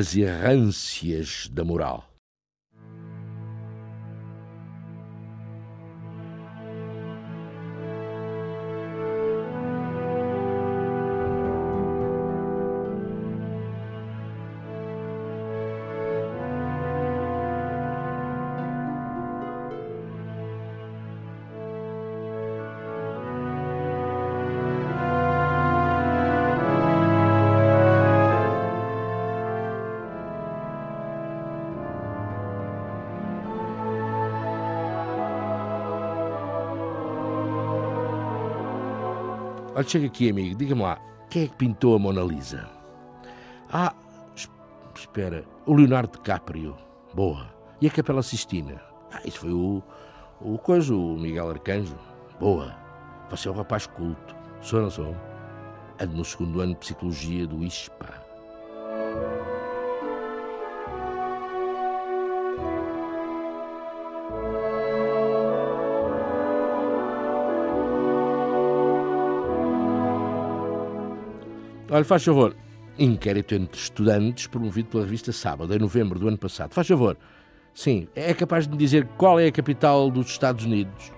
[0.00, 2.09] As errâncias da moral.
[39.80, 40.98] Olha, chega aqui, amigo, diga-me lá,
[41.30, 42.68] quem é que pintou a Mona Lisa?
[43.72, 43.94] Ah,
[44.36, 44.50] es-
[44.94, 46.76] espera, o Leonardo DiCaprio.
[47.14, 47.46] Boa.
[47.80, 48.78] E a Capela Sistina?
[49.10, 49.82] Ah, isso foi o,
[50.38, 51.96] o coisa, o Miguel Arcanjo.
[52.38, 52.76] Boa.
[53.30, 54.36] Você é um rapaz culto.
[54.60, 55.16] Sou ou não sou?
[55.98, 58.22] Ando no segundo ano de Psicologia do ISPA.
[71.90, 72.54] Olha, faz favor.
[72.98, 76.72] Inquérito entre estudantes promovido pela revista Sábado, em novembro do ano passado.
[76.72, 77.16] Faz favor.
[77.74, 81.12] Sim, é capaz de me dizer qual é a capital dos Estados Unidos?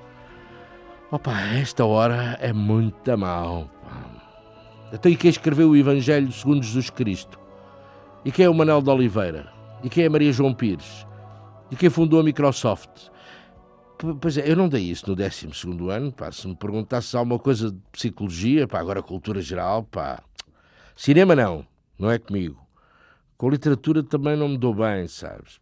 [1.10, 3.70] Opa, esta hora é muito mal.
[3.82, 4.22] pá.
[4.92, 7.38] Então, e quem escreveu o Evangelho segundo Jesus Cristo?
[8.24, 9.52] E quem é o Manuel de Oliveira?
[9.82, 11.06] E quem é Maria João Pires?
[11.70, 13.10] E quem fundou a Microsoft?
[14.20, 15.48] Pois é, eu não dei isso no 12
[15.90, 16.30] ano, pá.
[16.32, 20.22] Se me perguntasse alguma coisa de psicologia, pá, agora cultura geral, pá.
[20.94, 21.66] Cinema não,
[21.98, 22.60] não é comigo.
[23.36, 25.61] Com literatura também não me dou bem, sabes?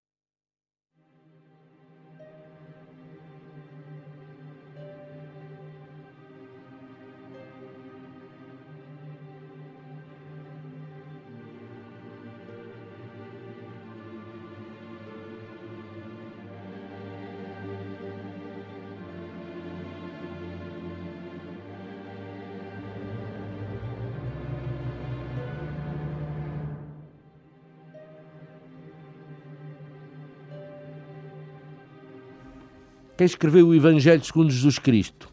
[33.21, 35.31] Quem escreveu o Evangelho segundo Jesus Cristo?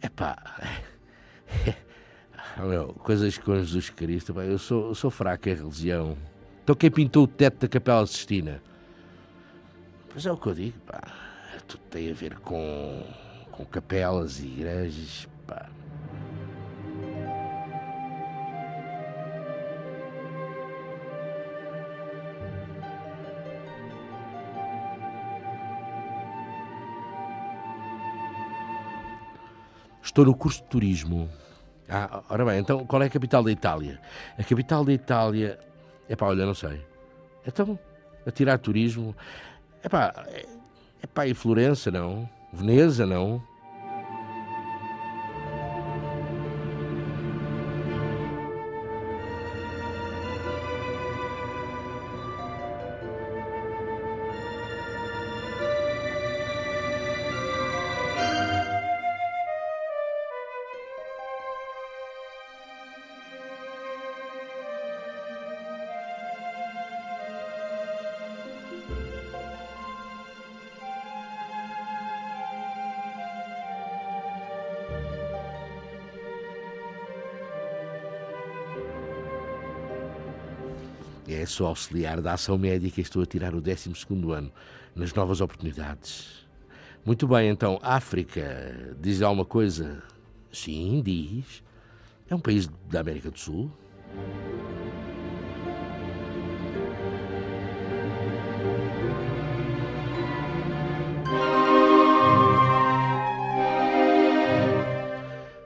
[0.00, 0.38] Epá.
[2.56, 6.16] Meu, coisas com Jesus Cristo, pá, eu sou, eu sou fraco em religião.
[6.62, 8.62] Então quem pintou o teto da Capela Sistina?
[10.08, 11.02] Pois é o que eu digo, pá.
[11.66, 13.04] Tudo tem a ver com,
[13.50, 15.68] com capelas e igrejas, pá.
[30.08, 31.28] Estou no curso de turismo.
[31.86, 34.00] Ah, ora bem, então qual é a capital da Itália?
[34.38, 35.58] A capital da Itália.
[36.08, 36.80] É pá, olha, não sei.
[37.46, 37.78] Então,
[38.26, 39.14] a tirar turismo.
[39.82, 40.14] É pá,
[41.02, 42.26] é pá, e Florença, não?
[42.50, 43.42] Veneza, não?
[81.58, 83.90] Sou auxiliar da ação médica e estou a tirar o 12
[84.32, 84.52] ano
[84.94, 86.46] nas novas oportunidades.
[87.04, 90.00] Muito bem, então, África, diz alguma coisa?
[90.52, 91.64] Sim, diz.
[92.30, 93.72] É um país da América do Sul?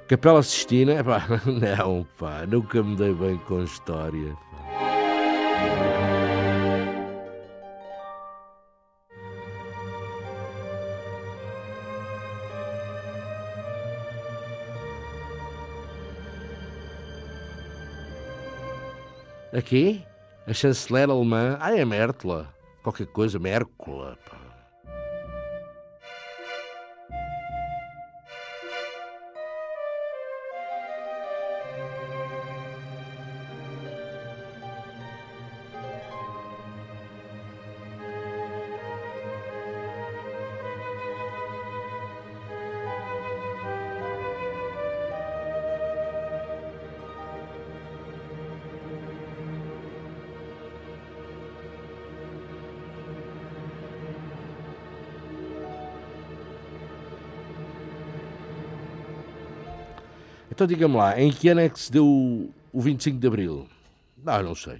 [0.08, 4.34] Capela Sistina, epá, não, pá, nunca me dei bem com história.
[19.52, 20.00] A quê?
[20.46, 21.58] A chanceler alemã?
[21.60, 22.48] Ah, é Mertla.
[22.82, 24.18] Qualquer coisa, Mércula.
[24.28, 24.41] Pá.
[60.62, 62.06] Então diga-me lá, em que ano é que se deu
[62.72, 63.66] o 25 de Abril?
[64.24, 64.78] Ah, não sei.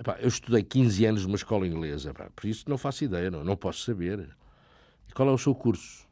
[0.00, 3.44] Epá, eu estudei 15 anos numa escola inglesa, epá, por isso não faço ideia, não,
[3.44, 4.26] não posso saber.
[5.06, 6.06] E qual é o seu curso?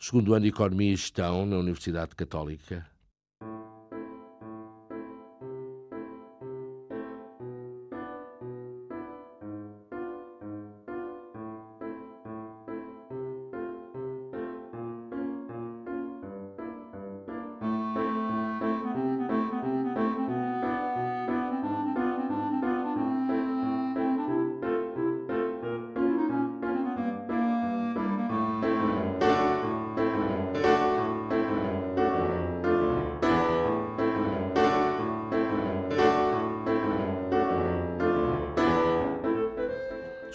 [0.00, 2.84] Segundo ano de Economia e Gestão na Universidade Católica.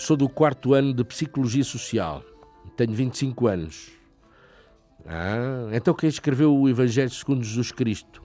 [0.07, 2.23] Sou do quarto ano de Psicologia Social.
[2.77, 3.89] Tenho 25 anos.
[5.05, 8.23] Ah, então quem escreveu o Evangelho segundo Jesus Cristo?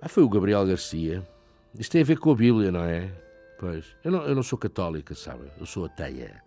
[0.00, 1.28] Ah, foi o Gabriel Garcia.
[1.76, 3.10] Isto tem a ver com a Bíblia, não é?
[3.58, 3.84] Pois.
[4.04, 5.50] Eu não, eu não sou católica, sabe?
[5.58, 6.40] Eu sou ateia.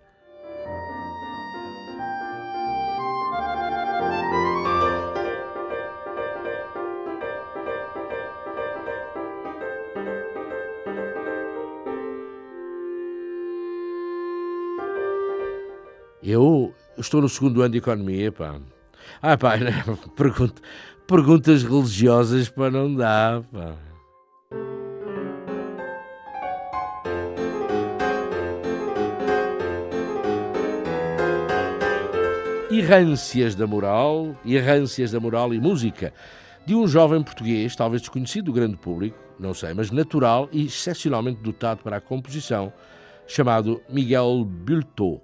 [16.31, 18.57] Eu estou no segundo ano de Economia, pá.
[19.21, 19.83] Ah, pá, né?
[20.15, 20.61] Pergunta,
[21.05, 23.75] perguntas religiosas, pá, não dá, pá.
[32.71, 36.13] Errâncias da moral, errâncias da moral e música
[36.65, 41.41] de um jovem português, talvez desconhecido do grande público, não sei, mas natural e excepcionalmente
[41.41, 42.71] dotado para a composição,
[43.27, 45.21] chamado Miguel Bultot.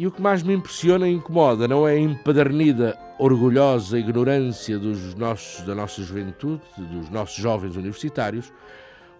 [0.00, 5.14] E o que mais me impressiona e incomoda não é a empadernida, orgulhosa ignorância dos
[5.14, 8.50] nossos, da nossa juventude, dos nossos jovens universitários.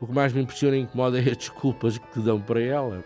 [0.00, 3.04] O que mais me impressiona e incomoda é as desculpas que dão para ela.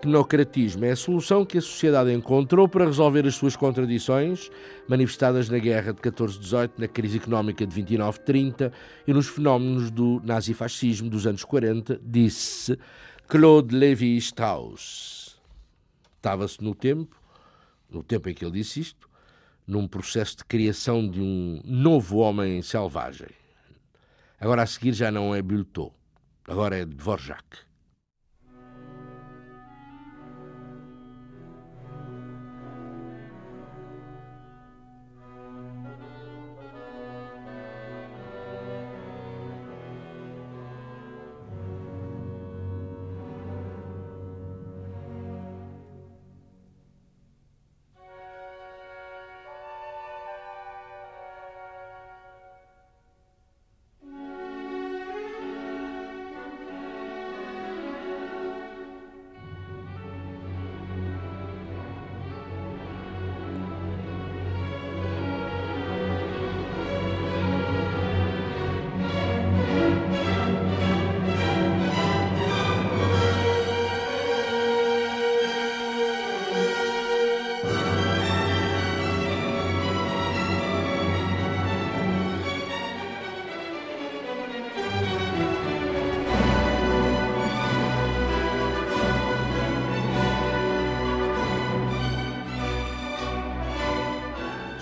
[0.00, 4.48] Tecnocratismo é a solução que a sociedade encontrou para resolver as suas contradições,
[4.88, 8.72] manifestadas na guerra de 14-18, na crise económica de 29-30
[9.08, 12.78] e nos fenómenos do nazifascismo dos anos 40, disse
[13.26, 15.36] Claude Lévi-Strauss.
[16.16, 17.20] Estava-se no tempo,
[17.90, 19.08] no tempo em que ele disse isto,
[19.66, 23.28] num processo de criação de um novo homem selvagem.
[24.40, 25.92] Agora a seguir já não é Bultot,
[26.46, 27.67] agora é Dvorak.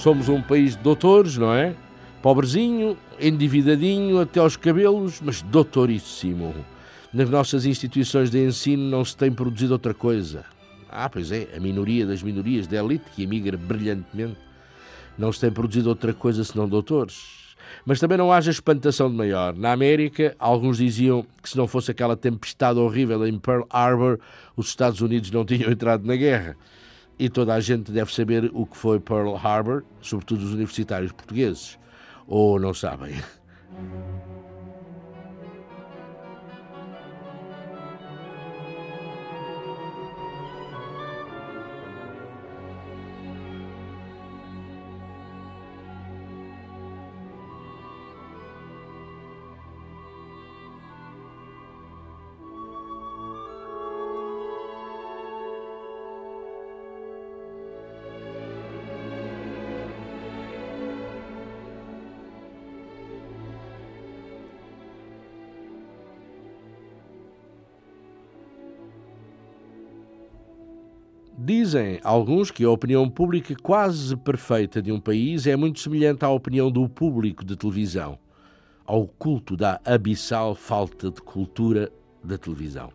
[0.07, 1.75] Somos um país de doutores, não é?
[2.23, 6.55] Pobrezinho, endividadinho até aos cabelos, mas doutoríssimo.
[7.13, 10.45] Nas nossas instituições de ensino não se tem produzido outra coisa.
[10.89, 14.39] Ah, pois é, a minoria das minorias da elite que emigra brilhantemente.
[15.19, 17.57] Não se tem produzido outra coisa senão doutores.
[17.85, 19.57] Mas também não haja espantação de maior.
[19.57, 24.21] Na América, alguns diziam que se não fosse aquela tempestade horrível em Pearl Harbor,
[24.57, 26.57] os Estados Unidos não tinham entrado na guerra.
[27.19, 31.79] E toda a gente deve saber o que foi Pearl Harbor, sobretudo os universitários portugueses.
[32.27, 33.15] Ou não sabem?
[71.39, 76.31] Dizem alguns que a opinião pública quase perfeita de um país é muito semelhante à
[76.31, 78.19] opinião do público de televisão,
[78.87, 81.93] ao culto da abissal falta de cultura
[82.25, 82.91] da televisão.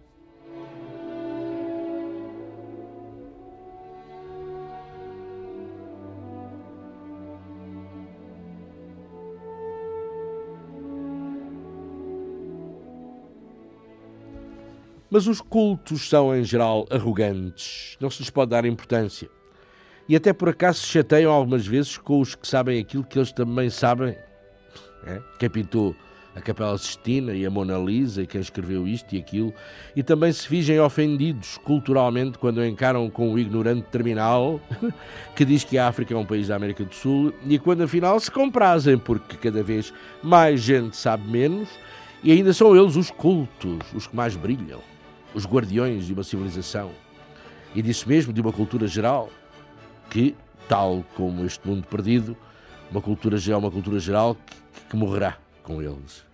[15.12, 19.30] Mas os cultos são, em geral, arrogantes, não se lhes pode dar importância.
[20.08, 23.34] E até por acaso se chateiam algumas vezes com os que sabem aquilo que eles
[23.34, 24.16] também sabem.
[25.06, 25.22] É?
[25.38, 25.94] Quem pintou
[26.34, 29.54] a Capela Sistina e a Mona Lisa, e quem escreveu isto e aquilo,
[29.98, 34.62] e também se fingem ofendidos culturalmente quando encaram com o ignorante terminal
[35.36, 38.18] que diz que a África é um país da América do Sul, e quando afinal
[38.18, 41.68] se comprazem porque cada vez mais gente sabe menos,
[42.24, 44.91] e ainda são eles os cultos, os que mais brilham
[45.34, 46.92] os guardiões de uma civilização
[47.74, 49.30] e disso mesmo de uma cultura geral
[50.10, 50.36] que,
[50.68, 52.36] tal como este mundo perdido,
[52.90, 54.56] uma cultura geral, uma cultura geral que,
[54.90, 56.31] que morrerá com eles.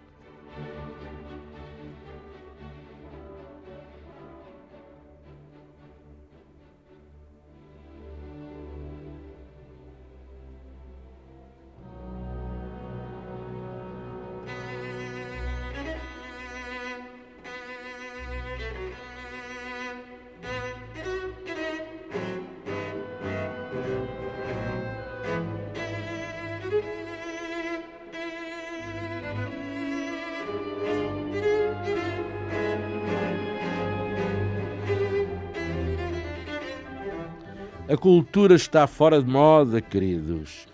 [38.38, 40.67] Cultura está fora de moda, queridos.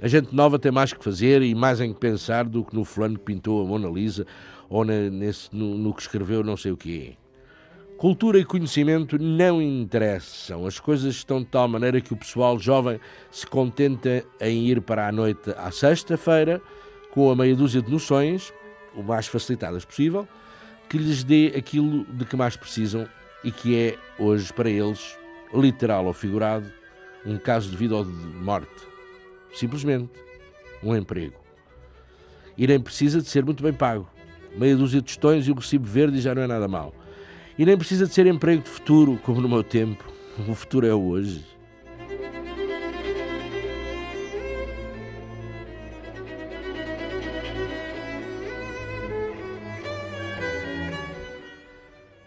[0.00, 2.84] A gente nova tem mais que fazer e mais em que pensar do que no
[2.84, 4.24] fulano que pintou a Mona Lisa
[4.68, 7.16] ou nesse, no, no que escreveu não sei o quê.
[7.98, 10.64] Cultura e conhecimento não interessam.
[10.64, 15.08] As coisas estão de tal maneira que o pessoal jovem se contenta em ir para
[15.08, 16.62] a noite à sexta-feira
[17.10, 18.52] com a meia dúzia de noções,
[18.94, 20.28] o mais facilitadas possível,
[20.88, 23.04] que lhes dê aquilo de que mais precisam
[23.42, 25.18] e que é, hoje, para eles,
[25.52, 26.78] literal ou figurado,
[27.24, 28.88] um caso de vida ou de morte.
[29.52, 30.10] Simplesmente
[30.82, 31.38] um emprego.
[32.56, 34.08] E nem precisa de ser muito bem pago.
[34.56, 36.94] Meia dúzia de tostões e o recibo verde já não é nada mal.
[37.58, 40.04] E nem precisa de ser emprego de futuro, como no meu tempo.
[40.48, 41.44] O futuro é hoje.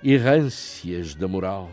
[0.03, 1.71] Errâncias da moral.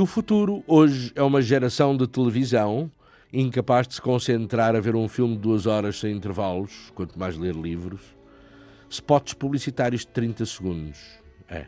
[0.00, 2.90] E o futuro, hoje, é uma geração de televisão
[3.30, 7.36] incapaz de se concentrar a ver um filme de duas horas sem intervalos, quanto mais
[7.36, 8.00] ler livros.
[8.88, 10.98] Spots publicitários de 30 segundos.
[11.46, 11.66] É.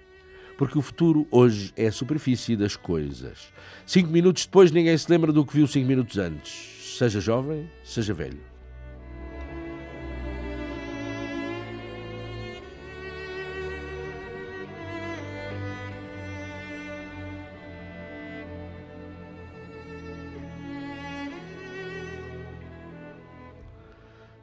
[0.57, 3.53] Porque o futuro hoje é a superfície das coisas.
[3.85, 6.97] Cinco minutos depois ninguém se lembra do que viu cinco minutos antes.
[6.97, 8.52] Seja jovem, seja velho.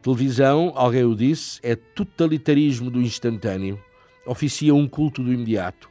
[0.10, 3.80] Televisão, alguém o disse, é totalitarismo do instantâneo,
[4.26, 5.88] oficia um culto do imediato,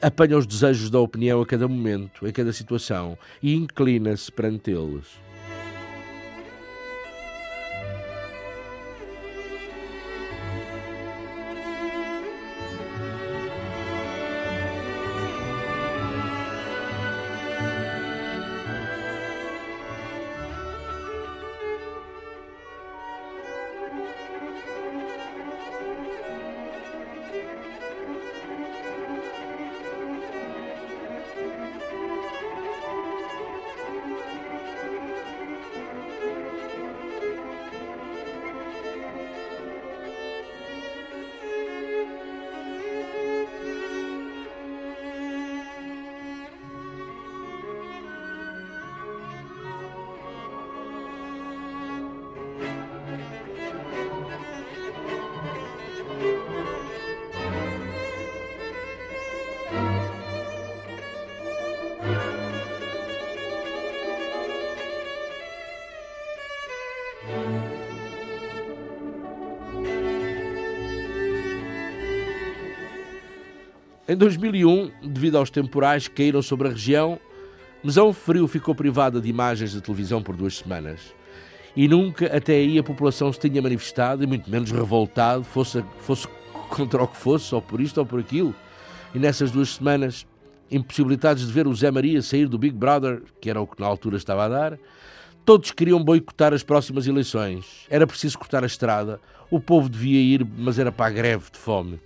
[0.00, 5.04] apanha os desejos da opinião a cada momento, a cada situação e inclina-se perante eles.
[74.22, 77.18] 2001, devido aos temporais que caíram sobre a região,
[77.82, 81.12] Mesão Frio ficou privada de imagens de televisão por duas semanas.
[81.74, 86.28] E nunca até aí a população se tinha manifestado, e muito menos revoltado, fosse, fosse
[86.70, 88.54] contra o que fosse, ou por isto ou por aquilo.
[89.12, 90.24] E nessas duas semanas,
[90.70, 93.88] impossibilitados de ver o Zé Maria sair do Big Brother, que era o que na
[93.88, 94.78] altura estava a dar,
[95.44, 97.86] todos queriam boicotar as próximas eleições.
[97.90, 101.58] Era preciso cortar a estrada, o povo devia ir, mas era para a greve de
[101.58, 101.98] fome.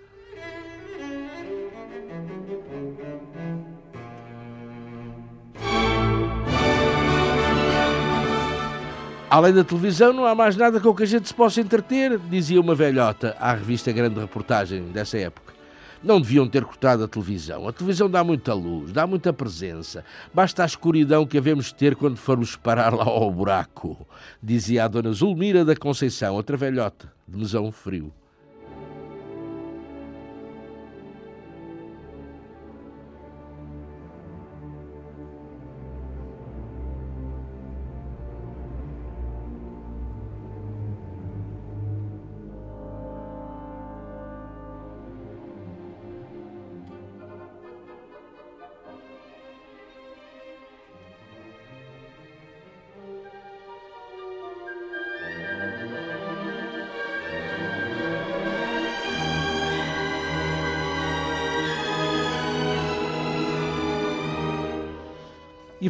[9.29, 12.61] Além da televisão, não há mais nada com que a gente se possa entreter, dizia
[12.61, 15.53] uma velhota à revista Grande Reportagem dessa época.
[16.01, 17.67] Não deviam ter cortado a televisão.
[17.67, 20.05] A televisão dá muita luz, dá muita presença.
[20.33, 24.07] Basta a escuridão que havemos de ter quando formos parar lá ao buraco,
[24.41, 28.13] dizia a dona Zulmira da Conceição, outra velhota, de mesão frio.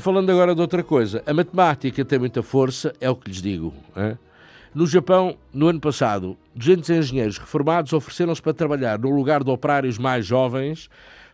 [0.06, 3.74] Falando agora de outra coisa, a matemática tem muita força, é o que lhes digo.
[4.72, 9.98] No Japão, no ano passado, 200 engenheiros reformados ofereceram-se para trabalhar no lugar de operários
[9.98, 10.88] mais jovens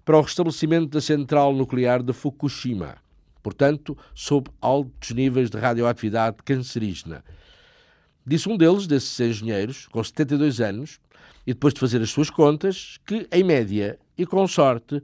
[0.06, 2.96] para o restabelecimento da central nuclear de Fukushima,
[3.42, 7.22] portanto, sob altos níveis de radioatividade cancerígena.
[8.26, 10.98] Disse um deles, desses engenheiros, com 72 anos,
[11.46, 15.02] e depois de fazer as suas contas, que, em média e com sorte,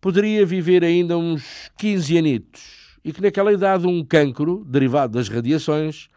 [0.00, 6.08] poderia viver ainda uns 15 anitos e que naquela idade um cancro, derivado das radiações,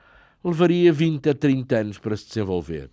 [0.44, 2.90] levaria 20 a 30 anos para se desenvolver.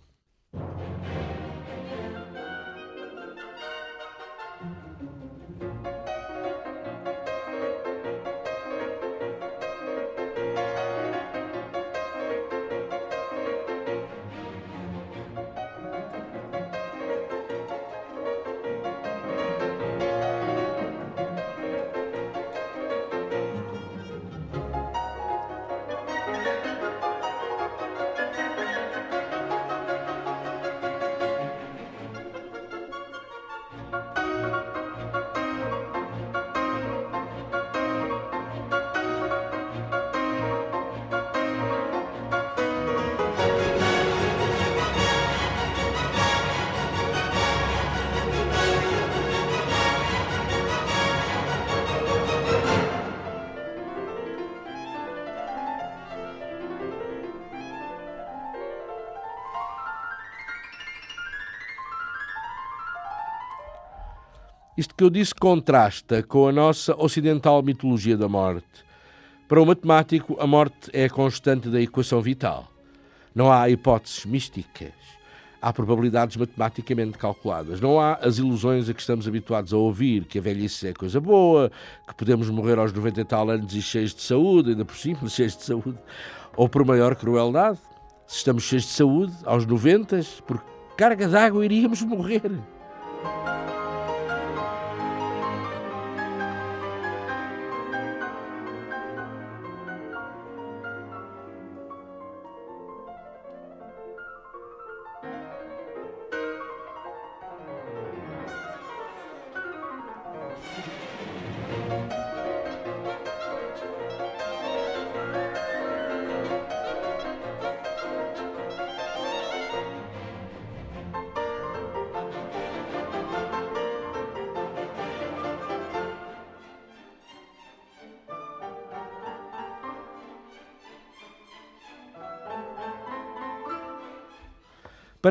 [65.01, 68.85] Que eu disse contrasta com a nossa ocidental mitologia da morte.
[69.47, 72.67] Para o matemático, a morte é a constante da equação vital.
[73.33, 74.93] Não há hipóteses místicas.
[75.59, 77.81] Há probabilidades matematicamente calculadas.
[77.81, 81.19] Não há as ilusões a que estamos habituados a ouvir, que a velhice é coisa
[81.19, 81.71] boa,
[82.07, 85.17] que podemos morrer aos 90 e tal anos e cheios de saúde, ainda por cima,
[85.27, 85.97] cheios de saúde,
[86.55, 87.79] ou por maior crueldade.
[88.27, 90.63] Se estamos cheios de saúde, aos 90, por
[90.95, 92.43] carga d'água iríamos morrer.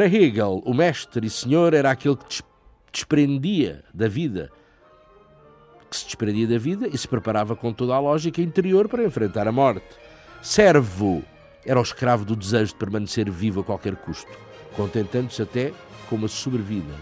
[0.01, 2.43] Para Hegel, o mestre e senhor era aquele que
[2.91, 4.51] desprendia da vida,
[5.91, 9.47] que se desprendia da vida e se preparava com toda a lógica interior para enfrentar
[9.47, 9.85] a morte.
[10.41, 11.23] Servo
[11.67, 14.33] era o escravo do desejo de permanecer vivo a qualquer custo,
[14.75, 15.71] contentando-se até
[16.09, 16.95] com uma sobrevida.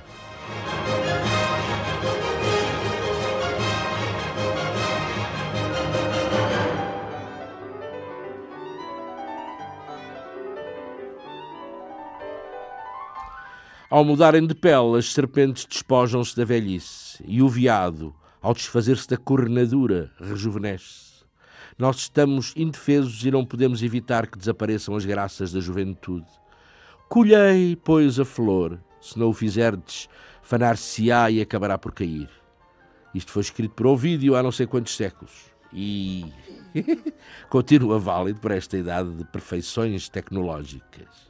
[13.90, 19.16] Ao mudarem de pele, as serpentes despojam-se da velhice e o veado, ao desfazer-se da
[19.16, 21.24] cornadura, rejuvenesce.
[21.78, 26.26] Nós estamos indefesos e não podemos evitar que desapareçam as graças da juventude.
[27.08, 30.06] Colhei, pois, a flor, se não o fizerdes,
[30.42, 32.28] fanar-se-á e acabará por cair.
[33.14, 36.26] Isto foi escrito por Ovídio há não sei quantos séculos e
[37.48, 41.27] continua válido para esta idade de perfeições tecnológicas.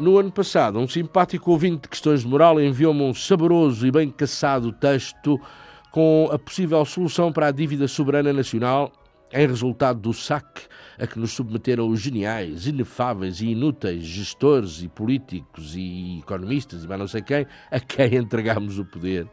[0.00, 4.08] No ano passado, um simpático ouvinte de questões de moral enviou-me um saboroso e bem
[4.08, 5.38] caçado texto
[5.90, 8.90] com a possível solução para a dívida soberana nacional
[9.30, 10.62] em resultado do saque
[10.98, 16.88] a que nos submeteram os geniais, inefáveis e inúteis gestores e políticos e economistas e
[16.88, 19.28] mais não sei quem, a quem entregámos o poder.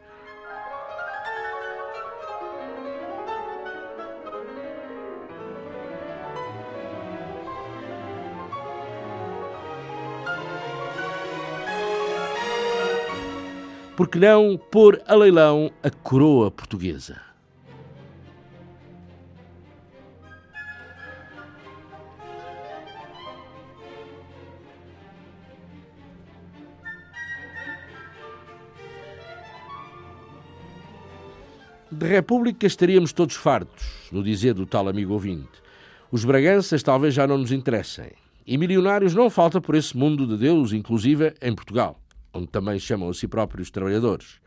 [13.98, 17.20] Porque não pôr a leilão a coroa portuguesa?
[31.90, 35.48] De República estaríamos todos fartos, no dizer do tal amigo ouvinte.
[36.12, 38.12] Os Braganças talvez já não nos interessem.
[38.46, 41.98] E milionários não falta por esse mundo de Deus, inclusive em Portugal
[42.32, 44.40] onde também chamam a si próprios trabalhadores.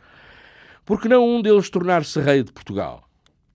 [0.85, 3.07] Por que não um deles tornar-se rei de Portugal?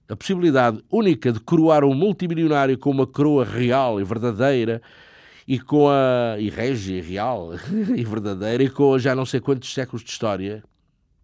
[0.08, 4.80] A possibilidade única de coroar um multimilionário com uma coroa real e verdadeira
[5.46, 6.36] e com a.
[6.38, 7.50] e régia, real
[7.96, 10.62] e verdadeira e com já não sei quantos séculos de história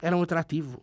[0.00, 0.82] era um atrativo.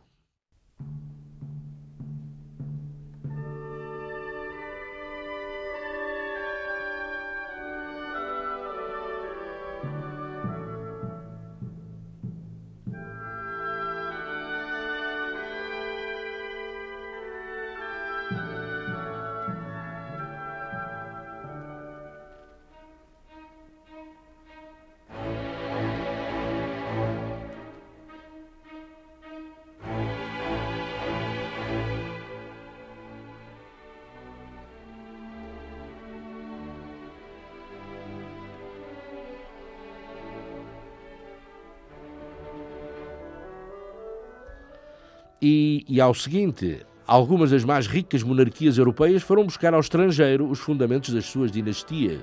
[45.52, 50.60] E, e ao seguinte, algumas das mais ricas monarquias europeias foram buscar ao estrangeiro os
[50.60, 52.22] fundamentos das suas dinastias.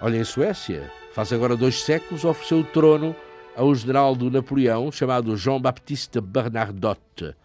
[0.00, 3.14] Olha, em Suécia, faz agora dois séculos, ofereceu o trono
[3.56, 7.36] a um general do Napoleão chamado Jean-Baptiste Bernadotte,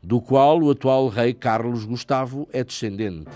[0.00, 3.26] do qual o atual rei Carlos Gustavo é descendente.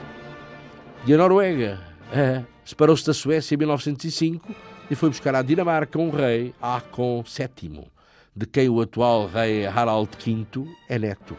[1.05, 1.81] E a Noruega
[2.12, 4.55] é, separou-se da Suécia em 1905
[4.88, 7.95] e foi buscar à Dinamarca um rei, Hakon VII
[8.37, 10.46] de quem o atual rei Harald V
[10.90, 11.35] é neto.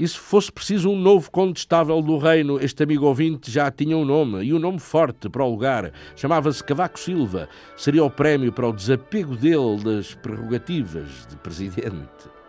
[0.00, 4.02] E se fosse preciso um novo condestável do reino, este amigo ouvinte já tinha um
[4.02, 5.92] nome, e um nome forte para o lugar.
[6.16, 7.50] Chamava-se Cavaco Silva.
[7.76, 12.39] Seria o prémio para o desapego dele das prerrogativas de presidente.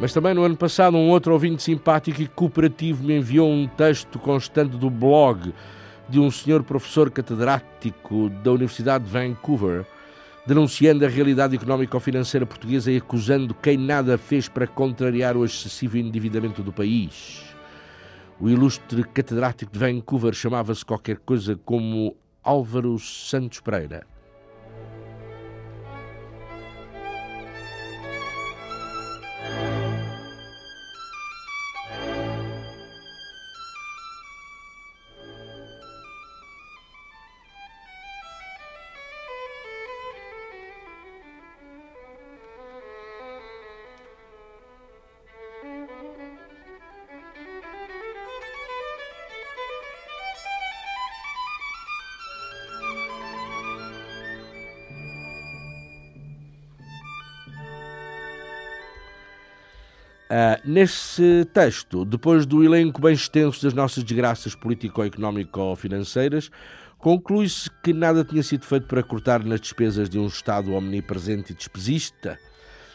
[0.00, 4.18] Mas também no ano passado, um outro ouvinte simpático e cooperativo me enviou um texto
[4.18, 5.52] constante do blog
[6.08, 9.84] de um senhor professor catedrático da Universidade de Vancouver,
[10.46, 16.62] denunciando a realidade económico-financeira portuguesa e acusando quem nada fez para contrariar o excessivo endividamento
[16.62, 17.42] do país.
[18.40, 24.06] O ilustre catedrático de Vancouver chamava-se qualquer coisa como Álvaro Santos Pereira.
[60.30, 66.52] Uh, nesse texto, depois do elenco bem extenso das nossas desgraças político-económico-financeiras,
[66.98, 71.56] conclui-se que nada tinha sido feito para cortar nas despesas de um Estado omnipresente e
[71.56, 72.38] despesista,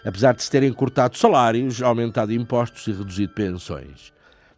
[0.06, 4.14] apesar de se terem cortado salários, aumentado impostos e reduzido pensões.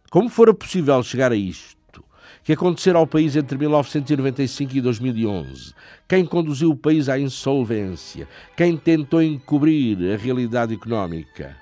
[0.08, 2.04] Como fora possível chegar a isto?
[2.44, 5.74] Que acontecera ao país entre 1995 e 2011?
[6.06, 8.28] Quem conduziu o país à insolvência?
[8.56, 11.56] Quem tentou encobrir a realidade económica?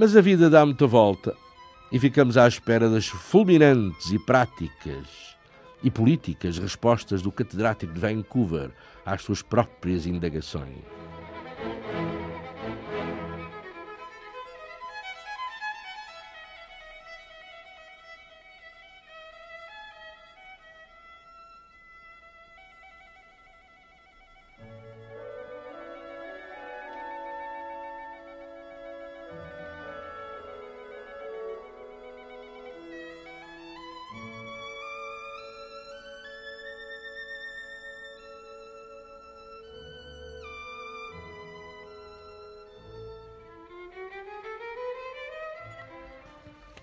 [0.00, 1.36] Mas a vida dá muita volta
[1.92, 5.36] e ficamos à espera das fulminantes e práticas
[5.82, 8.70] e políticas respostas do catedrático de Vancouver
[9.04, 10.99] às suas próprias indagações.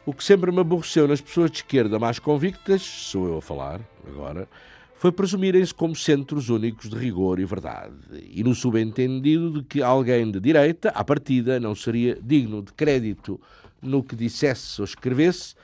[0.07, 3.81] O que sempre me aborreceu nas pessoas de esquerda mais convictas, sou eu a falar
[4.07, 4.47] agora,
[4.95, 7.93] foi presumirem-se como centros únicos de rigor e verdade,
[8.31, 13.37] e no subentendido de que alguém de direita, à partida, não seria digno de crédito
[13.81, 15.55] no que dissesse ou escrevesse,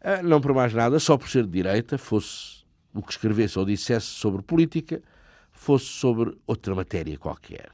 [0.00, 2.62] ah, não por mais nada, só por ser de direita, fosse
[2.94, 5.02] o que escrevesse ou dissesse sobre política,
[5.50, 7.70] fosse sobre outra matéria qualquer.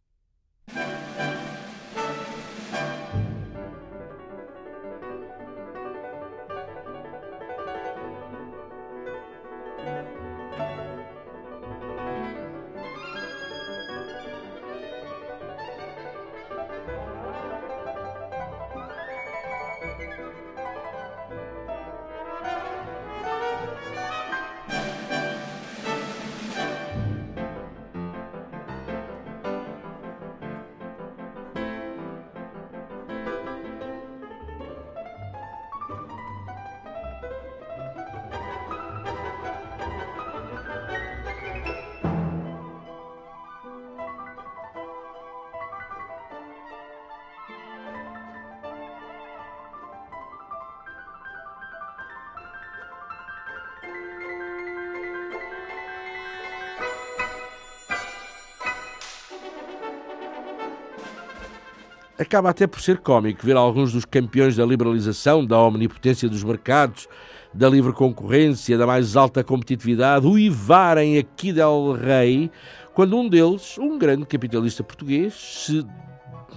[62.20, 67.08] Acaba até por ser cómico ver alguns dos campeões da liberalização, da omnipotência dos mercados,
[67.52, 72.50] da livre concorrência, da mais alta competitividade, uivarem aqui del rei,
[72.92, 75.86] quando um deles, um grande capitalista português, se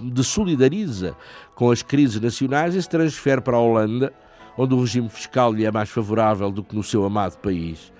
[0.02, 1.16] desolidariza
[1.54, 4.12] com as crises nacionais e se transfere para a Holanda,
[4.58, 7.90] onde o regime fiscal lhe é mais favorável do que no seu amado país.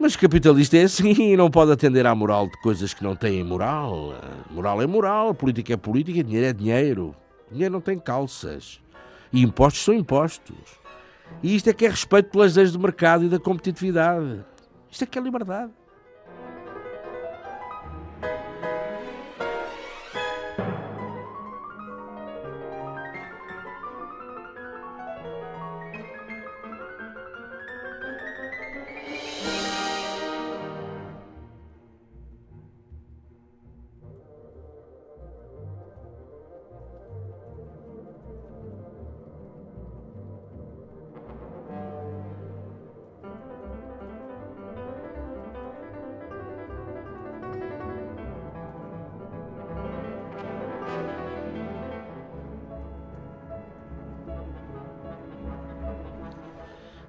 [0.00, 3.42] Mas capitalista é assim e não pode atender à moral de coisas que não têm
[3.42, 4.14] moral.
[4.48, 7.16] Moral é moral, política é política, dinheiro é dinheiro.
[7.50, 8.80] Dinheiro não tem calças.
[9.32, 10.56] E impostos são impostos.
[11.42, 14.44] E isto é que é respeito pelas leis do mercado e da competitividade.
[14.88, 15.72] Isto é que é liberdade.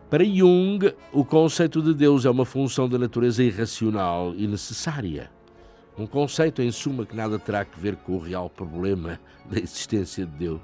[0.09, 5.29] Para Jung, o conceito de Deus é uma função da natureza irracional e necessária.
[5.95, 10.25] Um conceito, em suma, que nada terá a ver com o real problema da existência
[10.25, 10.61] de Deus.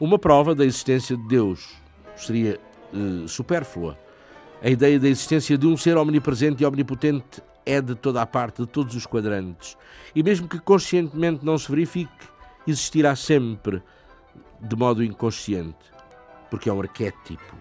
[0.00, 1.76] Uma prova da existência de Deus
[2.16, 2.58] seria
[2.90, 3.98] uh, supérflua
[4.62, 8.62] a ideia da existência de um ser omnipresente e omnipotente é de toda a parte,
[8.62, 9.76] de todos os quadrantes.
[10.14, 12.28] E mesmo que conscientemente não se verifique,
[12.64, 13.82] existirá sempre
[14.60, 15.74] de modo inconsciente,
[16.48, 17.56] porque é um arquétipo.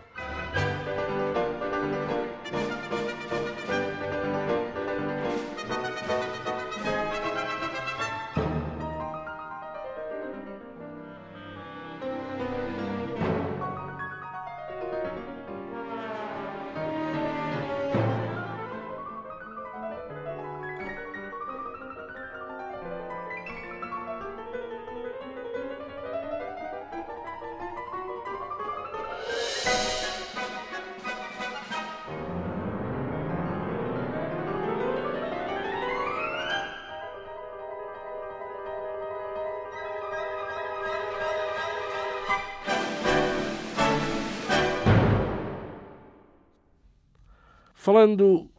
[48.01, 48.49] Falando,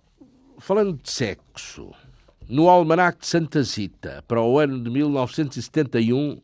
[0.57, 1.91] falando de sexo,
[2.49, 6.41] no Almanac de Santa Zita, para o ano de 1971,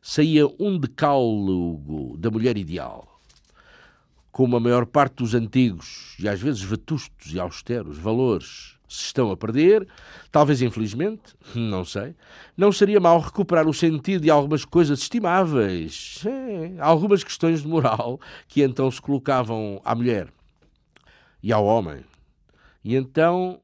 [0.00, 3.20] saía um decálogo da mulher ideal.
[4.30, 9.32] Como a maior parte dos antigos e às vezes vetustos e austeros valores se estão
[9.32, 9.84] a perder,
[10.30, 12.14] talvez infelizmente, não sei,
[12.56, 18.20] não seria mal recuperar o sentido de algumas coisas estimáveis, é, algumas questões de moral
[18.46, 20.28] que então se colocavam à mulher
[21.42, 22.04] e ao homem
[22.86, 23.60] e então.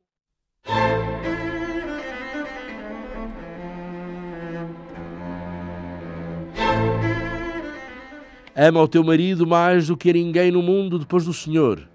[8.55, 11.89] Ama o teu marido mais do que a ninguém no mundo depois do Senhor,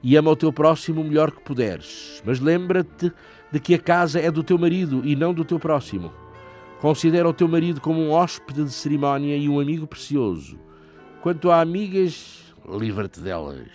[0.00, 2.22] e ama o teu próximo o melhor que puderes.
[2.24, 3.12] Mas lembra-te
[3.50, 6.12] de que a casa é do teu marido e não do teu próximo.
[6.80, 10.56] Considera o teu marido como um hóspede de cerimónia e um amigo precioso.
[11.20, 13.68] Quanto a amigas, livra-te delas.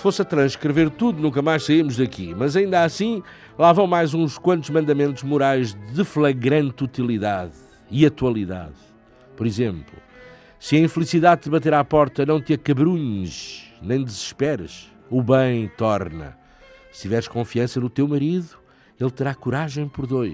[0.00, 2.34] Se fosse a transcrever tudo, nunca mais saímos daqui.
[2.34, 3.22] Mas ainda assim,
[3.58, 7.52] lá vão mais uns quantos mandamentos morais de flagrante utilidade
[7.90, 8.72] e atualidade.
[9.36, 9.92] Por exemplo,
[10.58, 14.90] se a infelicidade te bater à porta, não te acabrunhes, nem desesperes.
[15.10, 16.34] O bem torna.
[16.90, 18.56] Se tiveres confiança no teu marido,
[18.98, 20.32] ele terá coragem por dois.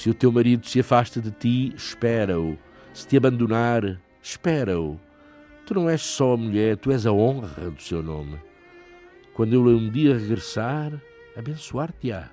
[0.00, 2.56] Se o teu marido se afasta de ti, espera-o.
[2.90, 4.98] Se te abandonar, espera-o.
[5.66, 8.38] Tu não és só a mulher, tu és a honra do seu nome.
[9.34, 10.90] Quando ele um dia regressar,
[11.36, 12.30] abençoar-te-á.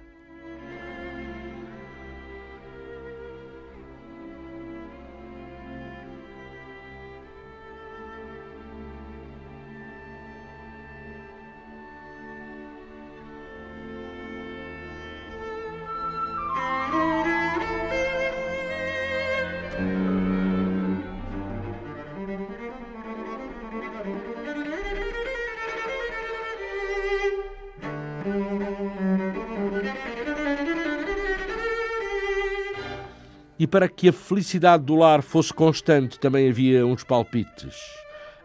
[33.67, 37.75] E para que a felicidade do lar fosse constante, também havia uns palpites.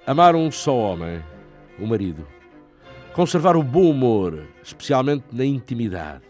[0.05, 1.23] Amar um só homem,
[1.79, 2.27] o marido.
[3.13, 6.25] Conservar o bom humor, especialmente na intimidade.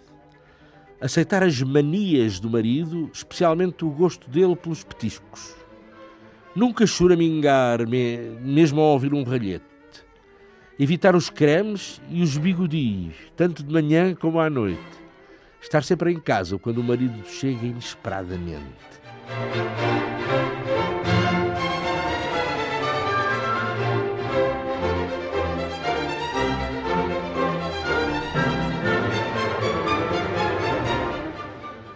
[1.01, 5.55] Aceitar as manias do marido, especialmente o gosto dele pelos petiscos.
[6.55, 9.65] Nunca choramingar, mesmo ao ouvir um ralhete.
[10.79, 15.02] Evitar os cremes e os bigodios, tanto de manhã como à noite
[15.63, 18.67] Estar sempre em casa quando o marido chega inesperadamente.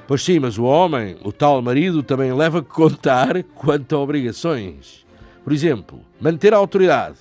[0.06, 5.04] Pois sim, mas o homem, o tal marido, também leva que contar quanto a obrigações.
[5.42, 7.18] Por exemplo, manter a autoridade,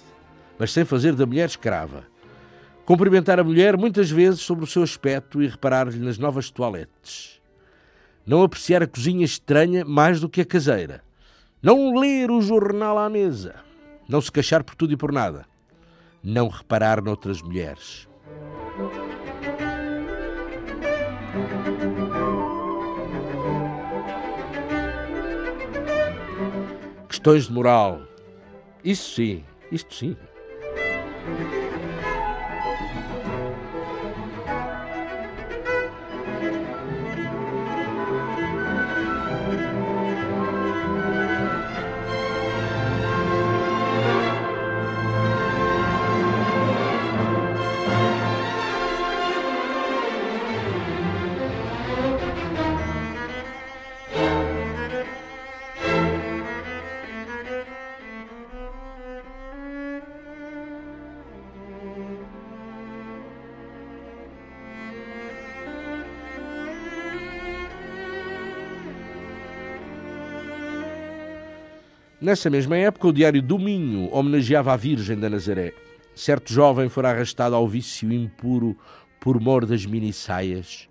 [0.60, 2.15] mas sem fazer da mulher escrava
[2.86, 7.42] Cumprimentar a mulher muitas vezes sobre o seu aspecto e reparar-lhe nas novas toaletes.
[8.24, 11.04] Não apreciar a cozinha estranha mais do que a caseira.
[11.64, 13.56] Não ler o jornal à mesa.
[14.08, 15.48] Não se queixar por tudo e por nada.
[16.24, 18.08] Não reparar noutras mulheres.
[27.10, 28.02] Questões de moral.
[28.84, 30.16] Isso sim, isto sim.
[72.26, 75.74] Nessa mesma época, o diário do Minho homenageava a Virgem da Nazaré.
[76.16, 78.76] Certo jovem fora arrastado ao vício impuro
[79.22, 80.90] por mor das mini-saias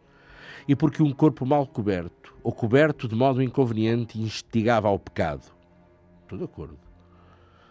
[0.68, 5.43] e porque um corpo mal coberto, ou coberto de modo inconveniente, instigava ao pecado.
[6.22, 6.78] Estou de acordo.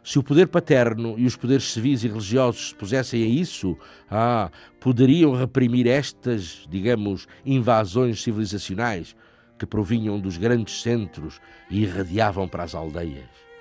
[0.04, 3.78] Se o poder paterno e os poderes civis e religiosos se pusessem a isso,
[4.12, 4.52] ah,
[4.82, 9.16] poderiam reprimir estas, digamos, invasões civilizacionais
[9.58, 11.40] que provinham dos grandes centros
[11.72, 13.53] e irradiavam para as aldeias.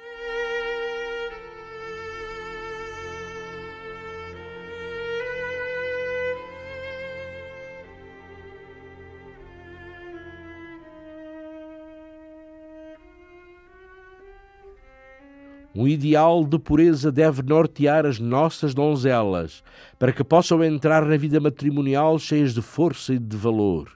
[15.83, 19.64] Um ideal de pureza deve nortear as nossas donzelas,
[19.99, 23.91] para que possam entrar na vida matrimonial cheias de força e de valor.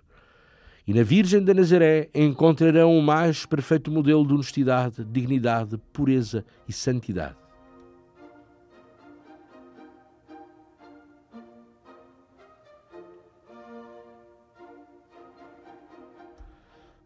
[0.85, 6.73] E na Virgem da Nazaré encontrarão o mais perfeito modelo de honestidade, dignidade, pureza e
[6.73, 7.37] santidade.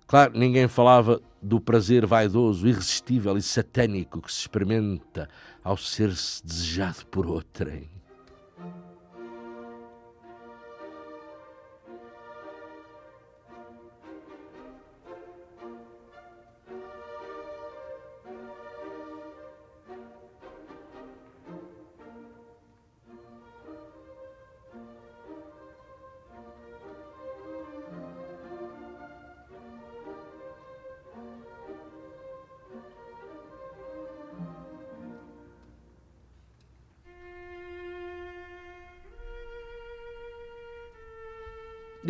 [0.06, 5.28] Claro, ninguém falava do prazer vaidoso, irresistível e satânico que se experimenta
[5.62, 7.99] ao ser-se desejado por outrem.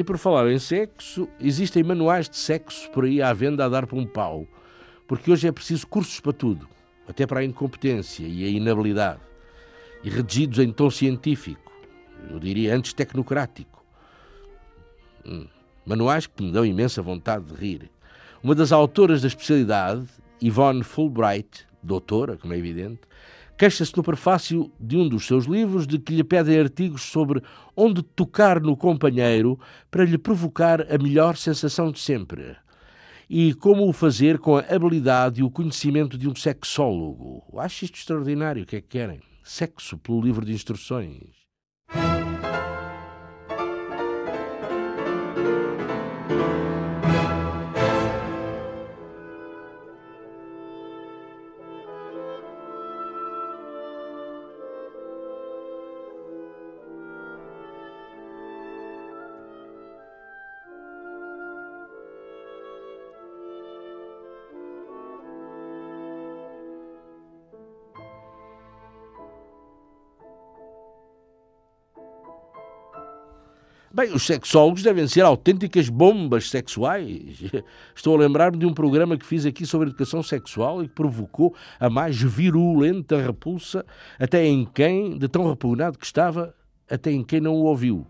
[0.01, 3.87] E por falar em sexo, existem manuais de sexo por aí à venda a dar
[3.87, 4.47] por um pau,
[5.07, 6.67] porque hoje é preciso cursos para tudo,
[7.07, 9.21] até para a incompetência e a inabilidade,
[10.03, 11.71] e redigidos em tom científico,
[12.31, 13.85] eu diria antes tecnocrático.
[15.27, 15.47] Hum,
[15.85, 17.91] manuais que me dão imensa vontade de rir.
[18.43, 20.09] Uma das autoras da especialidade,
[20.43, 23.01] Yvonne Fulbright, doutora, como é evidente,
[23.61, 27.43] queixa-se no prefácio de um dos seus livros de que lhe pedem artigos sobre
[27.77, 32.57] onde tocar no companheiro para lhe provocar a melhor sensação de sempre
[33.29, 37.45] e como o fazer com a habilidade e o conhecimento de um sexólogo.
[37.59, 38.63] Acho isto extraordinário.
[38.63, 39.21] O que é que querem?
[39.45, 41.40] Sexo pelo livro de instruções.
[73.93, 77.43] Bem, os sexólogos devem ser autênticas bombas sexuais.
[77.93, 81.57] Estou a lembrar-me de um programa que fiz aqui sobre educação sexual e que provocou
[81.81, 83.85] a mais virulenta repulsa
[84.17, 86.55] até em quem, de tão repugnado que estava,
[86.89, 88.07] até em quem não o ouviu.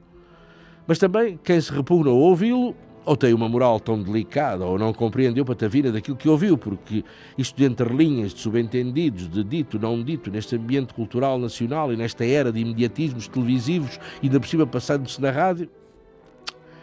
[0.87, 4.93] Mas também quem se repugna a ouvi-lo ou tem uma moral tão delicada, ou não
[4.93, 7.05] compreendeu patavina daquilo que ouviu, porque
[7.37, 12.25] isto entre linhas, de subentendidos, de dito, não dito, neste ambiente cultural nacional e nesta
[12.25, 15.69] era de imediatismos televisivos e ainda por cima passando-se na rádio,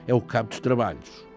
[0.08, 1.28] é o cabo dos trabalhos.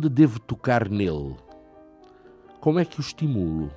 [0.00, 1.36] Onde devo tocar nele?
[2.58, 3.70] Como é que o estimulo?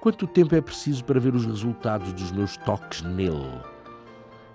[0.00, 3.62] Quanto tempo é preciso para ver os resultados dos meus toques nele?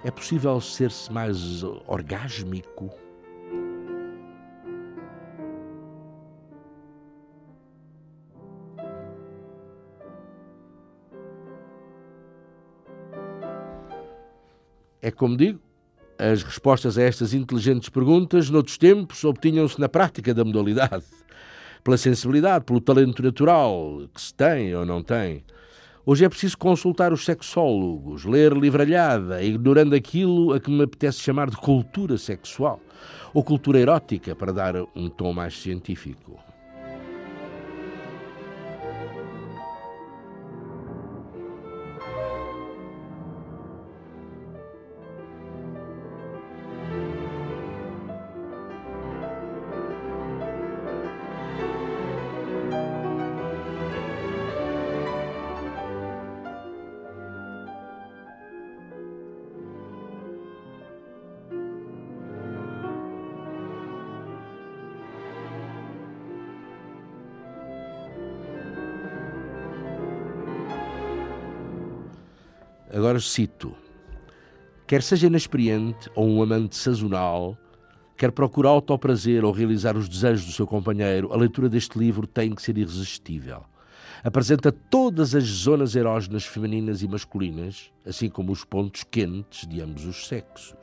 [0.04, 2.89] É possível ser-se mais orgásmico?
[15.02, 15.62] É como digo,
[16.22, 21.03] as respostas a estas inteligentes perguntas, noutros tempos, obtinham-se na prática da modalidade,
[21.84, 25.43] pela sensibilidade, pelo talento natural que se tem ou não tem.
[26.05, 31.49] Hoje é preciso consultar os sexólogos, ler livralhada, ignorando aquilo a que me apetece chamar
[31.49, 32.80] de cultura sexual,
[33.34, 36.51] ou cultura erótica, para dar um tom mais científico.
[73.22, 73.74] Cito:
[74.88, 77.57] quer seja inexperiente ou um amante sazonal,
[78.17, 82.53] quer procure autoprazer ou realizar os desejos do seu companheiro, a leitura deste livro tem
[82.53, 83.63] que ser irresistível.
[84.24, 90.05] Apresenta todas as zonas erógenas femininas e masculinas, assim como os pontos quentes de ambos
[90.05, 90.80] os sexos.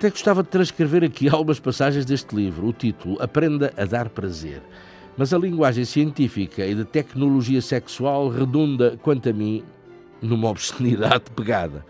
[0.00, 2.66] Até gostava de transcrever aqui algumas passagens deste livro.
[2.66, 4.62] O título Aprenda a Dar Prazer.
[5.14, 9.62] Mas a linguagem científica e de tecnologia sexual redunda, quanto a mim,
[10.22, 11.84] numa obscenidade pegada.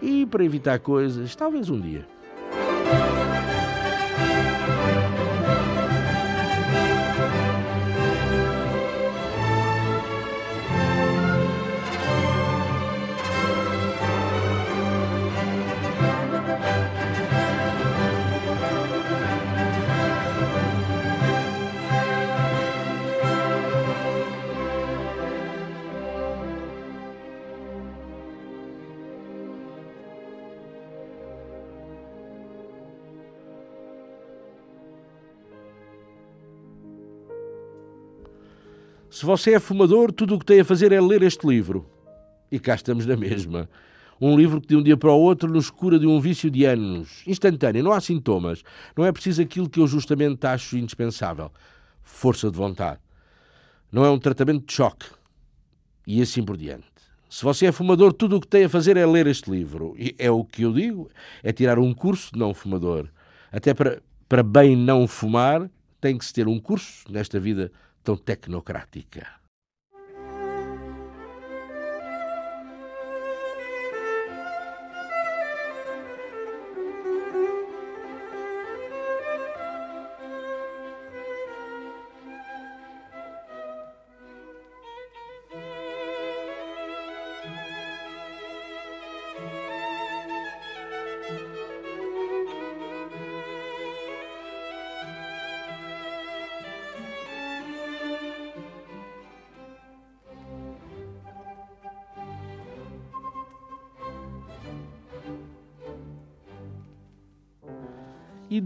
[0.00, 2.06] E para evitar coisas, talvez um dia.
[39.22, 41.88] Se você é fumador, tudo o que tem a fazer é ler este livro.
[42.50, 43.70] E cá estamos na mesma.
[44.20, 46.64] Um livro que de um dia para o outro nos cura de um vício de
[46.64, 47.22] anos.
[47.24, 48.64] Instantâneo, não há sintomas.
[48.96, 51.52] Não é preciso aquilo que eu justamente acho indispensável.
[52.02, 52.98] Força de vontade.
[53.92, 55.06] Não é um tratamento de choque.
[56.04, 56.88] E assim por diante.
[57.30, 59.94] Se você é fumador, tudo o que tem a fazer é ler este livro.
[59.96, 61.08] E é o que eu digo,
[61.44, 63.06] é tirar um curso de não fumador.
[63.52, 65.70] Até para, para bem não fumar,
[66.00, 67.70] tem que se ter um curso nesta vida
[68.02, 69.41] tão tecnocrática.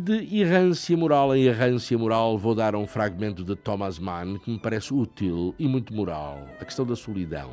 [0.06, 4.56] De errância moral em errância moral vou dar um fragmento de Thomas Mann que me
[4.56, 7.50] parece útil e muito moral: a questão da solidão.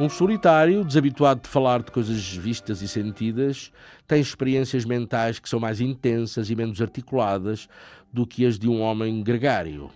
[0.00, 3.70] Um solitário, desabituado de falar de coisas vistas e sentidas,
[4.06, 7.68] tem experiências mentais que são mais intensas e menos articuladas
[8.10, 9.90] do que as de um homem gregário.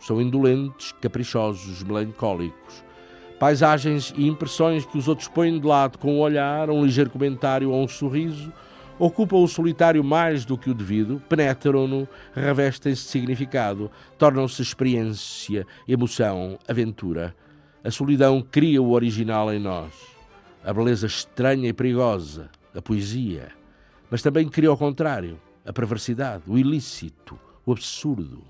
[0.00, 2.82] São indolentes, caprichosos, melancólicos.
[3.38, 7.70] Paisagens e impressões que os outros põem de lado com um olhar, um ligeiro comentário
[7.70, 8.52] ou um sorriso
[9.00, 16.58] ocupam o solitário mais do que o devido, penetram-no, revestem-se de significado, tornam-se experiência, emoção,
[16.68, 17.34] aventura.
[17.82, 19.94] A solidão cria o original em nós,
[20.62, 23.48] a beleza estranha e perigosa, a poesia,
[24.10, 28.44] mas também cria o contrário, a perversidade, o ilícito, o absurdo.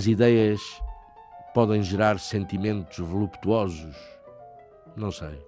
[0.00, 0.62] As ideias
[1.52, 3.94] podem gerar sentimentos voluptuosos?
[4.96, 5.38] Não sei.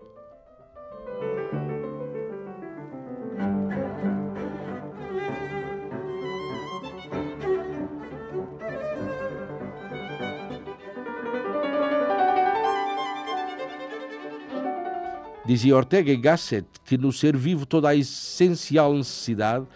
[15.47, 19.67] Dizia Ortega e Gasset que no ser vivo toda a essencial necessidade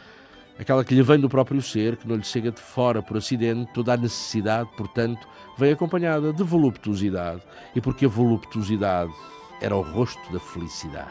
[0.58, 3.70] aquela que lhe vem do próprio ser, que não lhe chega de fora por acidente,
[3.72, 5.26] toda a necessidade, portanto,
[5.58, 7.42] vem acompanhada de voluptuosidade,
[7.74, 9.12] e porque a voluptuosidade
[9.60, 11.10] era o rosto da felicidade.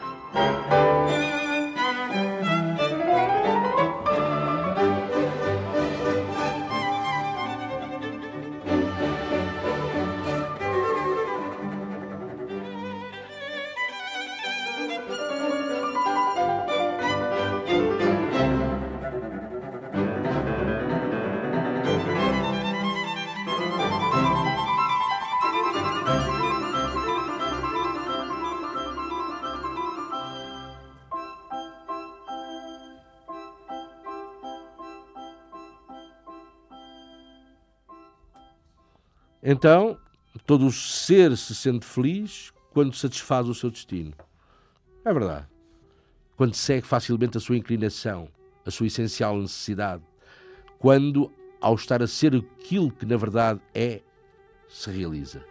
[39.48, 39.96] Então,
[40.44, 44.12] todo o ser se sente feliz quando satisfaz o seu destino.
[45.04, 45.46] É verdade.
[46.36, 48.28] Quando segue facilmente a sua inclinação,
[48.64, 50.02] a sua essencial necessidade.
[50.80, 54.02] Quando, ao estar a ser aquilo que na verdade é,
[54.68, 55.44] se realiza.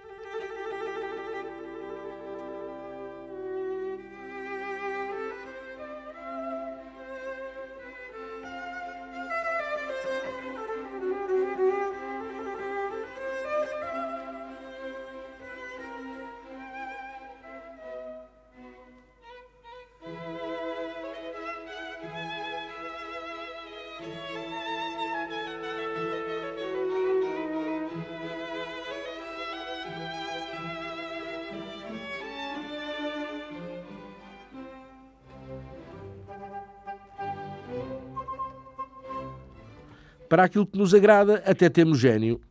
[40.36, 42.42] Para aquilo que nos agrada, até temos gênio,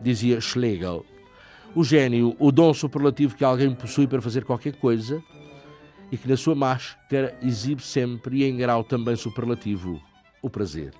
[0.00, 1.04] dizia Schlegel.
[1.74, 5.20] O gênio, o dom superlativo que alguém possui para fazer qualquer coisa
[6.12, 10.00] e que na sua máscara exibe sempre e em grau também superlativo
[10.40, 10.92] o prazer.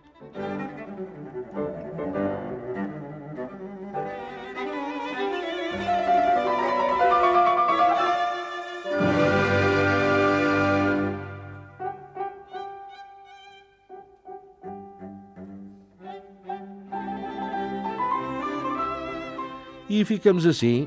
[20.13, 20.87] Ficamos assim.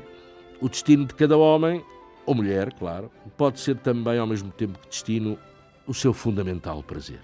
[0.60, 1.84] O destino de cada homem,
[2.24, 5.36] ou mulher, claro, pode ser também, ao mesmo tempo que destino,
[5.84, 7.18] o seu fundamental prazer.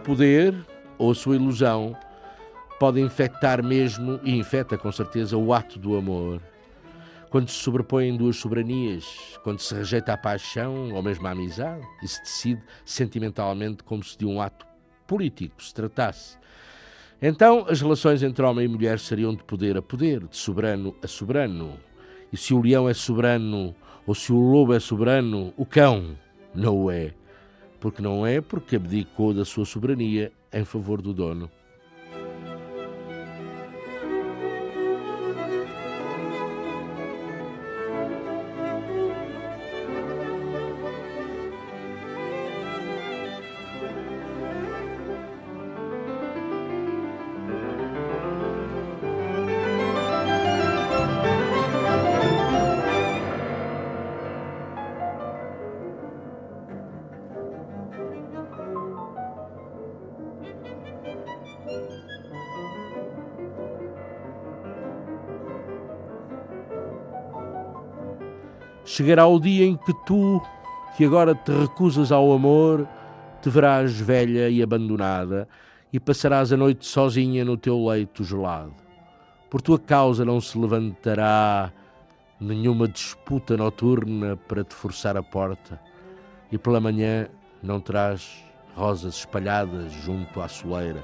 [0.00, 0.54] Poder
[0.98, 1.96] ou a sua ilusão
[2.80, 6.40] pode infectar mesmo, e infecta com certeza, o ato do amor.
[7.28, 12.08] Quando se sobrepõem duas soberanias, quando se rejeita a paixão ou mesmo a amizade e
[12.08, 14.66] se decide sentimentalmente como se de um ato
[15.06, 16.38] político se tratasse.
[17.22, 21.06] Então as relações entre homem e mulher seriam de poder a poder, de soberano a
[21.06, 21.78] soberano.
[22.32, 23.74] E se o leão é soberano
[24.06, 26.16] ou se o lobo é soberano, o cão
[26.54, 27.12] não o é
[27.80, 31.50] porque não é porque abdicou da sua soberania em favor do dono.
[69.00, 70.42] Chegará o dia em que tu,
[70.94, 72.86] que agora te recusas ao amor,
[73.40, 75.48] te verás velha e abandonada
[75.90, 78.74] e passarás a noite sozinha no teu leito gelado.
[79.48, 81.72] Por tua causa não se levantará
[82.38, 85.80] nenhuma disputa noturna para te forçar a porta,
[86.52, 87.26] e pela manhã
[87.62, 88.44] não terás
[88.76, 91.02] rosas espalhadas junto à soleira.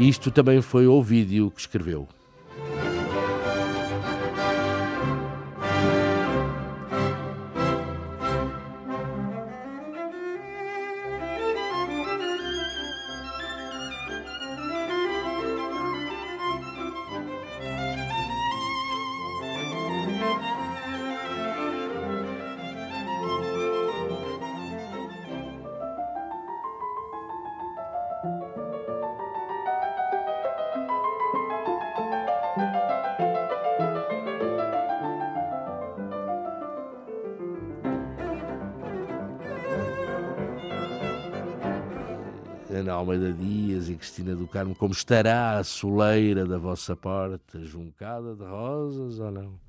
[0.00, 2.08] Isto também foi o vídeo que escreveu.
[44.50, 49.60] Como estará a soleira da vossa porta, juncada de rosas ou não?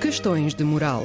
[0.00, 1.04] Questões de moral.